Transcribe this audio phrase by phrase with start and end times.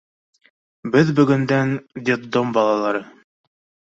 [0.95, 1.75] Беҙ бөгөндән—
[2.09, 3.03] детдом балалары.